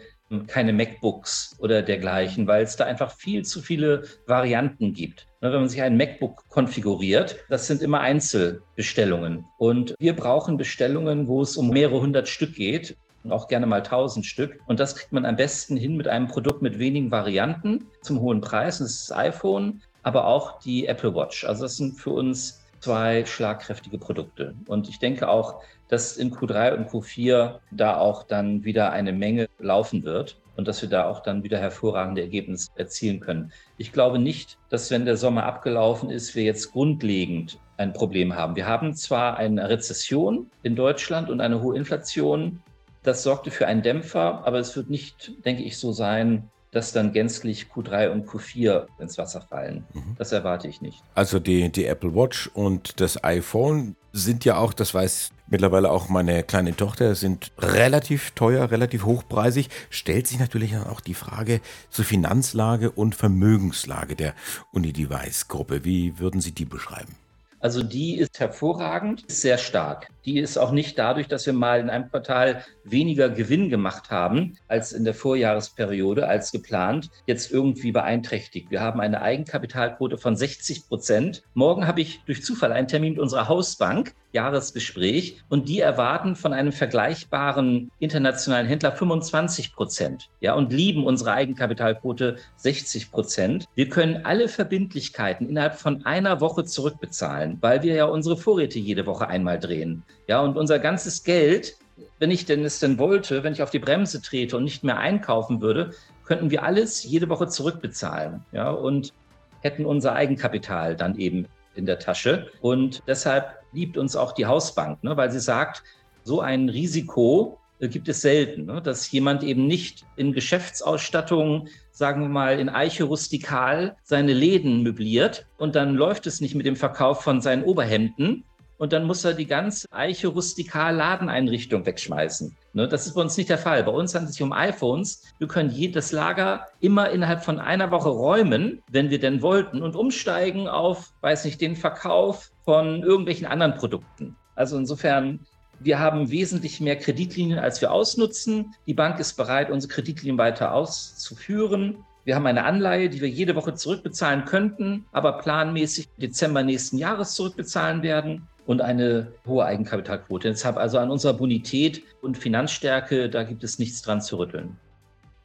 keine 0.48 0.74
MacBooks 0.74 1.56
oder 1.60 1.82
dergleichen, 1.82 2.48
weil 2.48 2.64
es 2.64 2.76
da 2.76 2.84
einfach 2.84 3.16
viel 3.16 3.46
zu 3.46 3.62
viele 3.62 4.04
Varianten 4.28 4.94
gibt. 4.94 5.26
Ne, 5.40 5.54
wenn 5.54 5.62
man 5.62 5.70
sich 5.70 5.82
ein 5.82 5.96
MacBook 5.96 6.50
konfiguriert, 6.50 7.38
das 7.48 7.66
sind 7.66 7.82
immer 7.82 8.02
Einzelbestellungen. 8.02 9.46
Und 9.58 9.96
wir 10.00 10.18
brauchen 10.18 10.58
Bestellungen, 10.58 11.30
wo 11.30 11.42
es 11.42 11.56
um 11.56 11.70
mehrere 11.70 12.02
hundert 12.02 12.28
Stück 12.28 12.56
geht 12.56 12.98
auch 13.30 13.48
gerne 13.48 13.66
mal 13.66 13.78
1000 13.78 14.26
Stück. 14.26 14.60
Und 14.68 14.80
das 14.80 14.96
kriegt 14.96 15.12
man 15.12 15.26
am 15.26 15.36
besten 15.36 15.76
hin 15.76 15.98
mit 15.98 16.08
einem 16.08 16.28
Produkt 16.28 16.62
mit 16.62 16.80
wenigen 16.80 17.12
Varianten 17.12 17.86
zum 18.02 18.22
hohen 18.22 18.42
Preis. 18.42 18.80
Und 18.80 18.86
das 18.86 18.94
ist 18.94 19.10
das 19.10 19.18
iPhone, 19.18 19.82
aber 20.04 20.26
auch 20.26 20.60
die 20.60 20.88
Apple 20.88 21.14
Watch. 21.14 21.46
Also 21.46 21.64
das 21.64 21.78
sind 21.78 22.00
für 22.00 22.12
uns 22.12 22.64
zwei 22.80 23.26
schlagkräftige 23.26 23.98
Produkte. 23.98 24.56
Und 24.68 24.88
ich 24.90 25.00
denke 25.00 25.28
auch, 25.28 25.62
dass 25.90 26.18
in 26.18 26.32
Q3 26.32 26.76
und 26.76 26.90
Q4 26.90 27.56
da 27.72 27.98
auch 27.98 28.24
dann 28.24 28.64
wieder 28.64 28.92
eine 28.92 29.12
Menge 29.12 29.50
laufen 29.60 30.04
wird 30.04 30.38
und 30.56 30.68
dass 30.68 30.82
wir 30.82 30.90
da 30.90 31.08
auch 31.08 31.22
dann 31.22 31.44
wieder 31.44 31.58
hervorragende 31.58 32.22
Ergebnisse 32.22 32.70
erzielen 32.76 33.20
können. 33.20 33.52
Ich 33.78 33.92
glaube 33.92 34.20
nicht, 34.20 34.58
dass 34.70 34.92
wenn 34.92 35.06
der 35.06 35.18
Sommer 35.18 35.46
abgelaufen 35.46 36.10
ist, 36.10 36.36
wir 36.36 36.44
jetzt 36.44 36.72
grundlegend 36.72 37.60
ein 37.78 37.94
Problem 37.94 38.36
haben. 38.36 38.56
Wir 38.56 38.68
haben 38.68 38.94
zwar 38.94 39.38
eine 39.38 39.70
Rezession 39.70 40.52
in 40.64 40.76
Deutschland 40.76 41.30
und 41.30 41.40
eine 41.40 41.62
hohe 41.62 41.78
Inflation, 41.78 42.62
das 43.04 43.24
sorgte 43.24 43.52
für 43.52 43.68
einen 43.68 43.82
Dämpfer, 43.82 44.46
aber 44.46 44.60
es 44.60 44.76
wird 44.76 44.90
nicht, 44.90 45.32
denke 45.46 45.64
ich, 45.64 45.78
so 45.78 45.92
sein, 45.92 46.50
dass 46.72 46.92
dann 46.92 47.14
gänzlich 47.14 47.68
Q3 47.74 48.10
und 48.10 48.28
Q4 48.28 48.88
ins 49.00 49.18
Wasser 49.18 49.42
fallen. 49.42 49.86
Mhm. 49.94 50.16
Das 50.18 50.32
erwarte 50.32 50.68
ich 50.68 50.82
nicht. 50.82 51.02
Also 51.16 51.40
die, 51.40 51.72
die 51.72 51.86
Apple 51.86 52.14
Watch 52.14 52.50
und 52.54 53.02
das 53.02 53.24
iPhone 53.24 53.96
sind 54.14 54.46
ja 54.46 54.58
auch, 54.58 54.74
das 54.74 54.94
weiß 54.94 55.32
mittlerweile 55.48 55.90
auch 55.90 56.10
meine 56.10 56.44
kleine 56.44 56.76
Tochter, 56.76 57.16
sind 57.16 57.52
relativ 57.58 58.32
teuer, 58.32 58.70
relativ 58.70 59.06
hochpreisig. 59.06 59.70
Stellt 59.90 60.28
sich 60.28 60.40
natürlich 60.40 60.78
auch 60.78 61.02
die 61.02 61.16
Frage 61.16 61.62
zur 61.90 62.06
Finanzlage 62.06 62.92
und 62.92 63.16
Vermögenslage 63.16 64.16
der 64.16 64.36
Unidevice-Gruppe. 64.72 65.84
Wie 65.86 66.20
würden 66.20 66.42
Sie 66.42 66.52
die 66.52 66.66
beschreiben? 66.66 67.16
Also 67.60 67.84
die 67.84 68.18
ist 68.18 68.40
hervorragend, 68.40 69.26
ist 69.28 69.42
sehr 69.42 69.58
stark. 69.58 70.10
Die 70.26 70.40
ist 70.40 70.58
auch 70.58 70.72
nicht 70.72 70.98
dadurch, 71.00 71.28
dass 71.28 71.46
wir 71.46 71.54
mal 71.54 71.80
in 71.80 71.90
einem 71.90 72.10
Quartal 72.10 72.64
weniger 72.84 73.30
Gewinn 73.30 73.70
gemacht 73.70 74.12
haben 74.12 74.58
als 74.68 74.92
in 74.92 75.04
der 75.04 75.14
Vorjahresperiode, 75.14 76.28
als 76.28 76.52
geplant, 76.52 77.10
jetzt 77.26 77.52
irgendwie 77.52 77.92
beeinträchtigt. 77.92 78.70
Wir 78.70 78.82
haben 78.82 79.00
eine 79.00 79.22
Eigenkapitalquote 79.22 80.18
von 80.18 80.36
60 80.36 80.88
Prozent. 80.88 81.44
Morgen 81.54 81.88
habe 81.88 82.02
ich 82.02 82.22
durch 82.26 82.44
Zufall 82.44 82.72
einen 82.72 82.88
Termin 82.88 83.14
mit 83.14 83.22
unserer 83.22 83.48
Hausbank, 83.48 84.14
Jahresgespräch, 84.32 85.42
und 85.50 85.68
die 85.70 85.80
erwarten 85.80 86.36
von 86.36 86.54
einem 86.54 86.72
vergleichbaren 86.72 87.90
internationalen 88.00 88.68
Händler 88.68 88.92
25 88.92 89.74
Prozent. 89.74 90.30
Ja, 90.40 90.54
und 90.54 90.72
lieben 90.72 91.06
unsere 91.06 91.32
Eigenkapitalquote 91.32 92.38
60 92.58 93.12
Prozent. 93.12 93.66
Wir 93.74 93.90
können 93.90 94.26
alle 94.26 94.48
Verbindlichkeiten 94.48 95.50
innerhalb 95.50 95.76
von 95.76 96.06
einer 96.06 96.42
Woche 96.42 96.66
zurückbezahlen, 96.66 97.49
weil 97.62 97.84
wir 97.84 97.96
ja 97.96 98.06
unsere 98.06 98.38
Vorräte 98.38 98.80
jede 98.80 99.06
Woche 99.06 99.28
einmal 99.28 99.60
drehen. 99.60 100.04
Ja, 100.28 100.42
und 100.42 100.58
unser 100.58 100.80
ganzes 100.80 101.24
Geld, 101.24 101.76
wenn 102.20 102.32
ich 102.32 102.46
denn 102.46 102.64
es 102.64 102.80
denn 102.80 102.98
wollte, 102.98 103.44
wenn 103.44 103.54
ich 103.54 103.64
auf 103.64 103.72
die 103.72 103.80
Bremse 103.80 104.22
trete 104.22 104.58
und 104.58 104.64
nicht 104.64 104.84
mehr 104.84 104.98
einkaufen 104.98 105.62
würde, 105.62 105.92
könnten 106.26 106.52
wir 106.52 106.64
alles 106.64 107.04
jede 107.04 107.30
Woche 107.30 107.48
zurückbezahlen. 107.48 108.44
Ja, 108.52 108.70
und 108.70 109.14
hätten 109.62 109.86
unser 109.86 110.14
Eigenkapital 110.14 110.96
dann 110.96 111.18
eben 111.18 111.48
in 111.76 111.86
der 111.86 112.00
Tasche. 112.00 112.48
Und 112.62 113.02
deshalb 113.08 113.56
liebt 113.72 113.98
uns 113.98 114.16
auch 114.16 114.32
die 114.32 114.46
Hausbank, 114.46 115.04
ne, 115.04 115.16
weil 115.18 115.32
sie 115.32 115.40
sagt, 115.40 115.84
so 116.24 116.42
ein 116.42 116.70
Risiko 116.70 117.60
gibt 117.88 118.10
es 118.10 118.22
selten, 118.22 118.66
ne, 118.66 118.82
dass 118.82 119.10
jemand 119.12 119.44
eben 119.44 119.66
nicht 119.66 120.06
in 120.16 120.34
Geschäftsausstattung, 120.34 121.68
sagen 121.92 122.22
wir 122.22 122.30
mal 122.30 122.60
in 122.60 122.70
Eiche 122.70 123.06
rustikal, 123.06 123.96
seine 124.04 124.34
Läden 124.34 124.84
möbliert 124.84 125.46
und 125.58 125.76
dann 125.76 125.96
läuft 125.96 126.28
es 126.28 126.42
nicht 126.42 126.56
mit 126.56 126.66
dem 126.66 126.76
Verkauf 126.76 127.22
von 127.22 127.42
seinen 127.42 127.64
Oberhemden, 127.64 128.44
und 128.80 128.94
dann 128.94 129.04
muss 129.04 129.26
er 129.26 129.34
die 129.34 129.46
ganze 129.46 129.92
Eiche 129.92 130.30
rustikal 130.30 130.96
Ladeneinrichtung 130.96 131.86
wegschmeißen. 131.86 132.56
Ne, 132.72 132.88
das 132.88 133.06
ist 133.06 133.14
bei 133.14 133.22
uns 133.22 133.36
nicht 133.36 133.50
der 133.50 133.58
Fall. 133.58 133.84
Bei 133.84 133.92
uns 133.92 134.16
handelt 134.16 134.30
es 134.30 134.38
sich 134.38 134.44
um 134.44 134.54
iPhones. 134.54 135.22
Wir 135.38 135.50
können 135.50 135.70
jedes 135.70 136.14
Lager 136.14 136.66
immer 136.80 137.10
innerhalb 137.10 137.44
von 137.44 137.60
einer 137.60 137.92
Woche 137.92 138.08
räumen, 138.08 138.82
wenn 138.90 139.10
wir 139.10 139.20
denn 139.20 139.42
wollten, 139.42 139.82
und 139.82 139.98
umsteigen 139.98 140.70
auf, 140.70 141.12
weiß 141.20 141.44
nicht, 141.44 141.60
den 141.60 141.76
Verkauf 141.76 142.52
von 142.64 143.04
irgendwelchen 143.04 143.48
anderen 143.48 143.76
Produkten. 143.76 144.38
Also 144.56 144.78
insofern, 144.78 145.42
wir 145.80 146.00
haben 146.00 146.30
wesentlich 146.30 146.82
mehr 146.82 146.98
Kreditlinien, 146.98 147.60
als 147.60 147.82
wir 147.82 147.92
ausnutzen. 147.92 148.76
Die 148.86 148.94
Bank 148.94 149.20
ist 149.20 149.34
bereit, 149.38 149.72
unsere 149.72 149.94
Kreditlinien 149.94 150.38
weiter 150.38 150.74
auszuführen. 150.74 152.04
Wir 152.26 152.36
haben 152.36 152.46
eine 152.46 152.66
Anleihe, 152.66 153.10
die 153.10 153.22
wir 153.22 153.30
jede 153.30 153.56
Woche 153.56 153.74
zurückbezahlen 153.74 154.46
könnten, 154.46 155.06
aber 155.12 155.34
planmäßig 155.40 156.10
Dezember 156.18 156.64
nächsten 156.64 156.98
Jahres 156.98 157.34
zurückbezahlen 157.34 158.04
werden 158.04 158.48
und 158.66 158.82
eine 158.82 159.32
hohe 159.48 159.66
Eigenkapitalquote. 159.66 160.50
Deshalb 160.50 160.78
also 160.78 161.00
an 161.00 161.10
unserer 161.10 161.34
Bonität 161.34 162.04
und 162.22 162.38
Finanzstärke, 162.38 163.30
da 163.30 163.44
gibt 163.44 163.64
es 163.64 163.80
nichts 163.80 164.02
dran 164.02 164.22
zu 164.22 164.38
rütteln. 164.38 164.78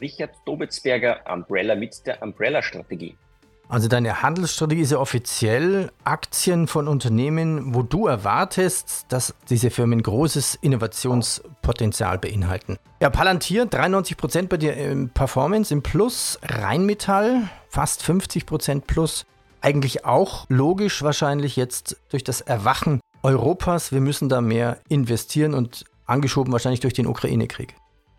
Richard 0.00 0.34
Dobitzberger, 0.44 1.20
Umbrella 1.32 1.74
mit 1.74 2.04
der 2.06 2.20
Umbrella-Strategie. 2.22 3.16
Also 3.68 3.88
deine 3.88 4.22
Handelsstrategie 4.22 4.82
ist 4.82 4.92
ja 4.92 4.98
offiziell 4.98 5.90
Aktien 6.04 6.66
von 6.66 6.86
Unternehmen, 6.86 7.74
wo 7.74 7.82
du 7.82 8.06
erwartest, 8.06 9.06
dass 9.08 9.34
diese 9.48 9.70
Firmen 9.70 10.02
großes 10.02 10.56
Innovationspotenzial 10.56 12.18
beinhalten. 12.18 12.76
Ja, 13.00 13.10
Palantir 13.10 13.64
93% 13.64 14.48
bei 14.48 14.58
dir 14.58 14.76
im 14.76 15.08
Performance 15.08 15.72
im 15.72 15.82
Plus, 15.82 16.38
Rheinmetall 16.42 17.48
fast 17.68 18.02
50% 18.02 18.82
plus. 18.82 19.26
Eigentlich 19.60 20.04
auch 20.04 20.44
logisch 20.48 21.02
wahrscheinlich 21.02 21.56
jetzt 21.56 21.96
durch 22.10 22.22
das 22.22 22.42
Erwachen 22.42 23.00
Europas. 23.22 23.90
Wir 23.92 24.00
müssen 24.00 24.28
da 24.28 24.40
mehr 24.40 24.78
investieren 24.88 25.54
und 25.54 25.84
angeschoben 26.06 26.52
wahrscheinlich 26.52 26.80
durch 26.80 26.94
den 26.94 27.06
Ukraine-Krieg. 27.06 27.74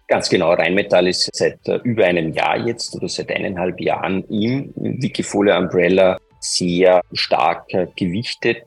Ganz 0.08 0.30
genau. 0.30 0.54
Rheinmetall 0.54 1.08
ist 1.08 1.30
seit 1.34 1.68
äh, 1.68 1.80
über 1.84 2.06
einem 2.06 2.32
Jahr 2.32 2.58
jetzt 2.58 2.96
oder 2.96 3.10
seit 3.10 3.32
eineinhalb 3.32 3.80
Jahren 3.82 4.24
im 4.26 4.72
Wikifolio 4.76 5.58
Umbrella 5.58 6.18
sehr 6.40 7.02
stark 7.14 7.74
äh, 7.74 7.88
gewichtet. 7.96 8.64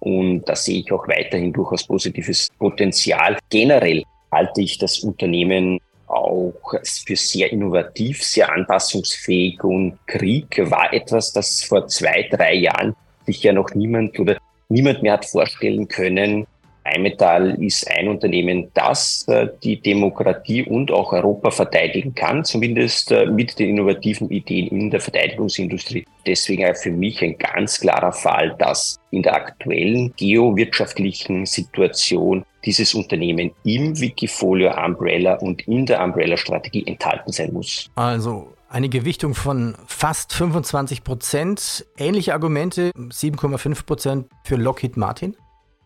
Und 0.00 0.44
da 0.48 0.56
sehe 0.56 0.80
ich 0.80 0.92
auch 0.92 1.06
weiterhin 1.08 1.52
durchaus 1.52 1.86
positives 1.86 2.48
Potenzial. 2.58 3.36
Generell 3.50 4.02
halte 4.32 4.62
ich 4.62 4.78
das 4.78 5.00
Unternehmen 5.00 5.78
auch 6.06 6.54
für 6.82 7.16
sehr 7.16 7.52
innovativ, 7.52 8.22
sehr 8.22 8.50
anpassungsfähig 8.50 9.62
und 9.62 9.98
Krieg 10.06 10.58
war 10.70 10.92
etwas, 10.94 11.32
das 11.32 11.62
vor 11.62 11.86
zwei, 11.86 12.26
drei 12.30 12.54
Jahren 12.54 12.96
sich 13.26 13.42
ja 13.42 13.52
noch 13.52 13.74
niemand 13.74 14.18
oder 14.18 14.38
niemand 14.70 15.02
mehr 15.02 15.14
hat 15.14 15.26
vorstellen 15.26 15.86
können, 15.86 16.46
Rheinmetall 16.88 17.62
ist 17.62 17.88
ein 17.90 18.08
Unternehmen, 18.08 18.70
das 18.74 19.24
äh, 19.28 19.48
die 19.62 19.80
Demokratie 19.80 20.64
und 20.64 20.90
auch 20.90 21.12
Europa 21.12 21.50
verteidigen 21.50 22.14
kann, 22.14 22.44
zumindest 22.44 23.12
äh, 23.12 23.26
mit 23.26 23.58
den 23.58 23.70
innovativen 23.70 24.30
Ideen 24.30 24.68
in 24.68 24.90
der 24.90 25.00
Verteidigungsindustrie. 25.00 26.04
Deswegen 26.26 26.74
für 26.74 26.90
mich 26.90 27.22
ein 27.22 27.38
ganz 27.38 27.80
klarer 27.80 28.12
Fall, 28.12 28.54
dass 28.58 28.98
in 29.10 29.22
der 29.22 29.34
aktuellen 29.34 30.12
geowirtschaftlichen 30.16 31.46
Situation 31.46 32.44
dieses 32.64 32.94
Unternehmen 32.94 33.52
im 33.64 33.98
Wikifolio 33.98 34.72
Umbrella 34.84 35.34
und 35.34 35.66
in 35.66 35.86
der 35.86 36.02
Umbrella-Strategie 36.02 36.86
enthalten 36.86 37.32
sein 37.32 37.52
muss. 37.52 37.88
Also 37.94 38.48
eine 38.68 38.88
Gewichtung 38.88 39.34
von 39.34 39.76
fast 39.86 40.32
25 40.34 41.02
Prozent. 41.02 41.86
Ähnliche 41.96 42.34
Argumente, 42.34 42.90
7,5 42.94 43.86
Prozent 43.86 44.26
für 44.44 44.56
Lockheed 44.56 44.96
Martin? 44.96 45.36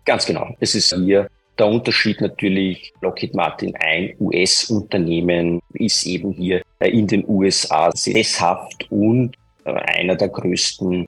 Ganz 0.05 0.27
genau. 0.27 0.55
Es 0.61 0.75
ist 0.75 0.95
hier 0.95 1.29
der 1.59 1.67
Unterschied 1.67 2.21
natürlich, 2.21 2.93
Lockheed 3.03 3.35
Martin, 3.35 3.75
ein 3.77 4.15
US-Unternehmen, 4.19 5.61
ist 5.75 6.07
eben 6.07 6.33
hier 6.33 6.63
in 6.81 7.07
den 7.07 7.25
USA 7.29 7.91
sesshaft 7.93 8.91
und 8.91 9.37
einer 9.65 10.17
der 10.17 10.29
größten 10.29 11.07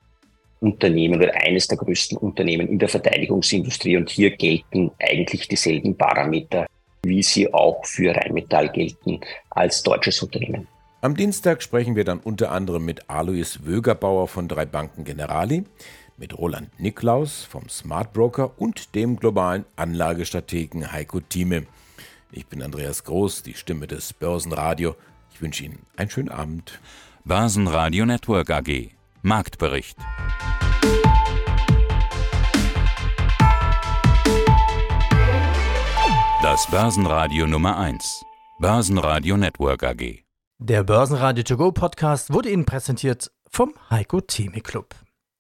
Unternehmen 0.61 1.21
oder 1.21 1.35
eines 1.35 1.67
der 1.67 1.79
größten 1.79 2.19
Unternehmen 2.19 2.69
in 2.69 2.79
der 2.79 2.89
Verteidigungsindustrie. 2.89 3.97
Und 3.97 4.11
hier 4.11 4.31
gelten 4.31 4.91
eigentlich 5.01 5.49
dieselben 5.49 5.97
Parameter, 5.97 6.67
wie 7.03 7.23
sie 7.23 7.53
auch 7.53 7.85
für 7.85 8.15
Rheinmetall 8.15 8.71
gelten 8.71 9.21
als 9.51 9.83
deutsches 9.83 10.23
Unternehmen. 10.23 10.69
Am 11.01 11.17
Dienstag 11.17 11.63
sprechen 11.63 11.97
wir 11.97 12.05
dann 12.05 12.21
unter 12.21 12.51
anderem 12.51 12.85
mit 12.87 13.11
Alois 13.11 13.59
Wögerbauer 13.63 14.27
von 14.27 14.49
drei 14.49 14.65
Banken 14.65 15.05
Generali, 15.05 15.65
mit 16.17 16.37
Roland 16.39 16.69
Niklaus 16.79 17.45
vom 17.45 17.69
Smart 17.69 18.13
Broker 18.13 18.59
und 18.61 18.95
dem 18.95 19.17
globalen 19.17 19.65
Anlagestrategen 19.77 20.93
Heiko 20.93 21.21
Thieme. 21.21 21.67
Ich 22.33 22.47
bin 22.47 22.63
Andreas 22.63 23.05
Groß, 23.05 23.43
die 23.43 23.55
Stimme 23.55 23.87
des 23.87 24.13
Börsenradio. 24.13 24.97
Ich 25.33 25.41
wünsche 25.41 25.65
Ihnen 25.65 25.81
einen 25.97 26.11
schönen 26.11 26.31
Abend. 26.31 26.81
Börsenradio 27.25 28.07
Network 28.07 28.51
AG 28.51 28.91
Marktbericht. 29.23 29.97
Das 36.43 36.67
Börsenradio 36.71 37.47
Nummer 37.47 37.79
1. 37.79 38.23
Börsenradio 38.59 39.37
Network 39.37 39.83
AG. 39.83 40.25
Der 40.59 40.85
Börsenradio 40.85 41.43
To 41.43 41.57
Go 41.57 41.73
Podcast 41.73 42.33
wurde 42.33 42.51
Ihnen 42.51 42.67
präsentiert 42.67 43.33
vom 43.51 43.75
Heiko 43.91 44.21
Theme 44.21 44.61
Club. 44.61 44.95